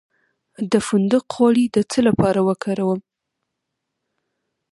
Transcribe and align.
د 0.71 0.73
فندق 0.87 1.25
غوړي 1.35 1.65
د 1.69 1.77
څه 1.91 1.99
لپاره 2.07 2.39
وکاروم؟ 2.47 2.99